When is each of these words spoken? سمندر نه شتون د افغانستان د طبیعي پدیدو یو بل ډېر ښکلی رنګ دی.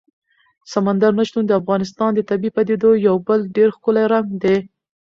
سمندر 0.73 1.11
نه 1.19 1.23
شتون 1.27 1.43
د 1.47 1.51
افغانستان 1.61 2.11
د 2.13 2.19
طبیعي 2.29 2.53
پدیدو 2.57 2.91
یو 3.07 3.15
بل 3.27 3.39
ډېر 3.55 3.69
ښکلی 3.75 4.03
رنګ 4.13 4.27
دی. 4.43 4.57